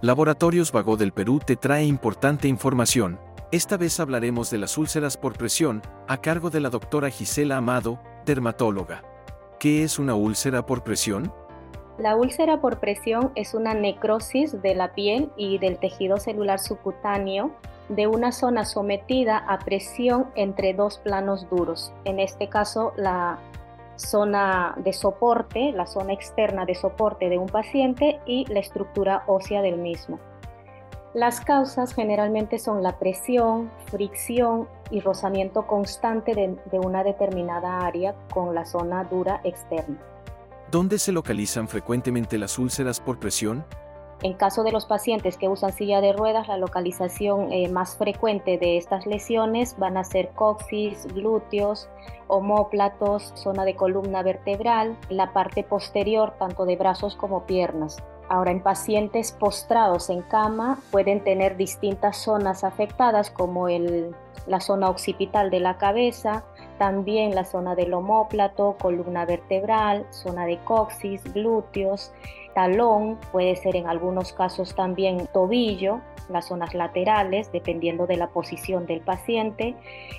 Laboratorios 0.00 0.70
Vago 0.70 0.96
del 0.96 1.10
Perú 1.10 1.40
te 1.44 1.56
trae 1.56 1.84
importante 1.84 2.46
información. 2.46 3.18
Esta 3.50 3.76
vez 3.76 3.98
hablaremos 3.98 4.48
de 4.48 4.58
las 4.58 4.78
úlceras 4.78 5.16
por 5.16 5.36
presión, 5.36 5.82
a 6.06 6.18
cargo 6.18 6.50
de 6.50 6.60
la 6.60 6.70
doctora 6.70 7.10
Gisela 7.10 7.56
Amado, 7.56 7.98
dermatóloga. 8.24 9.02
¿Qué 9.58 9.82
es 9.82 9.98
una 9.98 10.14
úlcera 10.14 10.64
por 10.64 10.84
presión? 10.84 11.32
La 11.98 12.14
úlcera 12.14 12.60
por 12.60 12.78
presión 12.78 13.32
es 13.34 13.54
una 13.54 13.74
necrosis 13.74 14.62
de 14.62 14.76
la 14.76 14.94
piel 14.94 15.32
y 15.36 15.58
del 15.58 15.78
tejido 15.78 16.18
celular 16.18 16.60
subcutáneo 16.60 17.50
de 17.88 18.06
una 18.06 18.30
zona 18.30 18.64
sometida 18.64 19.36
a 19.36 19.58
presión 19.58 20.26
entre 20.36 20.74
dos 20.74 20.98
planos 20.98 21.50
duros, 21.50 21.92
en 22.04 22.20
este 22.20 22.48
caso 22.48 22.92
la 22.96 23.40
zona 23.98 24.74
de 24.78 24.92
soporte, 24.92 25.72
la 25.72 25.86
zona 25.86 26.12
externa 26.12 26.64
de 26.64 26.74
soporte 26.74 27.28
de 27.28 27.38
un 27.38 27.48
paciente 27.48 28.20
y 28.26 28.46
la 28.46 28.60
estructura 28.60 29.24
ósea 29.26 29.60
del 29.60 29.78
mismo. 29.78 30.18
Las 31.14 31.40
causas 31.40 31.94
generalmente 31.94 32.58
son 32.58 32.82
la 32.82 32.98
presión, 32.98 33.70
fricción 33.86 34.68
y 34.90 35.00
rozamiento 35.00 35.66
constante 35.66 36.34
de, 36.34 36.78
una 36.78 37.02
determinada 37.02 37.80
área 37.80 38.14
con 38.32 38.54
la 38.54 38.64
zona 38.64 39.04
dura 39.04 39.40
externa. 39.42 39.98
¿Dónde 40.70 40.98
se 40.98 41.12
localizan 41.12 41.66
frecuentemente 41.66 42.36
las 42.36 42.58
úlceras 42.58 43.00
por 43.00 43.18
presión? 43.18 43.64
En 44.22 44.32
caso 44.32 44.64
de 44.64 44.72
los 44.72 44.84
pacientes 44.84 45.36
que 45.36 45.48
usan 45.48 45.72
silla 45.72 46.00
de 46.00 46.12
ruedas, 46.12 46.48
la 46.48 46.56
localización 46.56 47.52
eh, 47.52 47.68
más 47.68 47.96
frecuente 47.96 48.58
de 48.58 48.76
estas 48.76 49.06
lesiones 49.06 49.76
van 49.78 49.96
a 49.96 50.02
ser 50.02 50.30
coxis, 50.30 51.06
glúteos, 51.14 51.88
homóplatos, 52.26 53.32
zona 53.36 53.64
de 53.64 53.76
columna 53.76 54.24
vertebral, 54.24 54.96
la 55.08 55.32
parte 55.32 55.62
posterior 55.62 56.34
tanto 56.36 56.66
de 56.66 56.76
brazos 56.76 57.14
como 57.14 57.44
piernas. 57.46 57.98
Ahora, 58.28 58.50
en 58.50 58.62
pacientes 58.62 59.32
postrados 59.32 60.10
en 60.10 60.22
cama 60.22 60.78
pueden 60.90 61.24
tener 61.24 61.56
distintas 61.56 62.18
zonas 62.18 62.62
afectadas 62.62 63.30
como 63.30 63.68
la 63.68 64.60
zona 64.60 64.90
occipital 64.90 65.50
de 65.50 65.60
la 65.60 65.78
cabeza, 65.78 66.44
también 66.78 67.34
la 67.34 67.44
zona 67.44 67.74
del 67.74 67.94
homóplato, 67.94 68.76
columna 68.80 69.24
vertebral, 69.24 70.06
zona 70.10 70.44
de 70.44 70.58
coxis, 70.58 71.24
glúteos, 71.32 72.12
talón, 72.54 73.18
puede 73.32 73.56
ser 73.56 73.76
en 73.76 73.86
algunos 73.86 74.32
casos 74.32 74.74
también 74.74 75.26
tobillo, 75.32 76.00
las 76.28 76.48
zonas 76.48 76.74
laterales, 76.74 77.50
dependiendo 77.50 78.06
de 78.06 78.16
la 78.16 78.28
posición 78.28 78.84
del 78.86 79.00
paciente, 79.00 79.74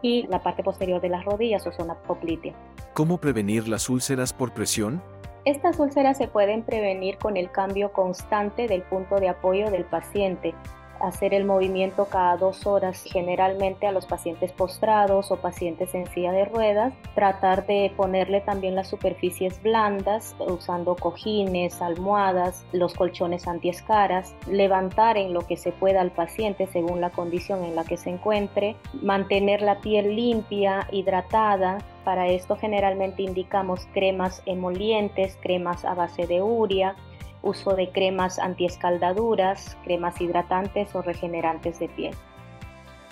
y 0.00 0.26
la 0.28 0.42
parte 0.42 0.62
posterior 0.62 1.00
de 1.00 1.10
las 1.10 1.24
rodillas 1.24 1.66
o 1.66 1.72
zona 1.72 1.94
poplitea. 1.94 2.54
¿Cómo 2.94 3.18
prevenir 3.18 3.68
las 3.68 3.90
úlceras 3.90 4.32
por 4.32 4.52
presión? 4.52 5.02
Estas 5.44 5.78
úlceras 5.78 6.18
se 6.18 6.28
pueden 6.28 6.62
prevenir 6.62 7.16
con 7.16 7.36
el 7.38 7.50
cambio 7.50 7.92
constante 7.92 8.68
del 8.68 8.82
punto 8.82 9.16
de 9.16 9.30
apoyo 9.30 9.70
del 9.70 9.84
paciente, 9.84 10.54
hacer 11.00 11.32
el 11.32 11.44
movimiento 11.44 12.04
cada 12.06 12.36
dos 12.36 12.66
horas, 12.66 13.02
generalmente 13.04 13.86
a 13.86 13.92
los 13.92 14.06
pacientes 14.06 14.52
postrados 14.52 15.30
o 15.30 15.36
pacientes 15.36 15.94
en 15.94 16.06
silla 16.08 16.32
de 16.32 16.44
ruedas, 16.44 16.92
tratar 17.14 17.66
de 17.66 17.92
ponerle 17.96 18.40
también 18.42 18.74
las 18.74 18.88
superficies 18.88 19.62
blandas 19.62 20.36
usando 20.38 20.94
cojines, 20.96 21.80
almohadas, 21.80 22.64
los 22.72 22.94
colchones 22.94 23.48
antiescaras, 23.48 24.34
levantar 24.46 25.16
en 25.16 25.32
lo 25.32 25.46
que 25.46 25.56
se 25.56 25.72
pueda 25.72 26.00
al 26.00 26.10
paciente 26.10 26.66
según 26.66 27.00
la 27.00 27.10
condición 27.10 27.64
en 27.64 27.74
la 27.74 27.84
que 27.84 27.96
se 27.96 28.10
encuentre, 28.10 28.76
mantener 29.00 29.62
la 29.62 29.80
piel 29.80 30.14
limpia, 30.14 30.86
hidratada, 30.92 31.78
para 32.10 32.26
esto 32.26 32.56
generalmente 32.56 33.22
indicamos 33.22 33.86
cremas 33.94 34.42
emolientes, 34.44 35.38
cremas 35.40 35.84
a 35.84 35.94
base 35.94 36.26
de 36.26 36.42
uria, 36.42 36.96
uso 37.40 37.76
de 37.76 37.92
cremas 37.92 38.40
antiescaldaduras, 38.40 39.78
cremas 39.84 40.20
hidratantes 40.20 40.92
o 40.96 41.02
regenerantes 41.02 41.78
de 41.78 41.88
piel. 41.88 42.14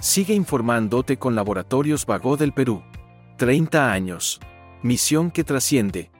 Sigue 0.00 0.34
informándote 0.34 1.16
con 1.16 1.36
Laboratorios 1.36 2.06
Vago 2.06 2.36
del 2.36 2.52
Perú. 2.52 2.82
30 3.36 3.92
años. 3.92 4.40
Misión 4.82 5.30
que 5.30 5.44
trasciende. 5.44 6.10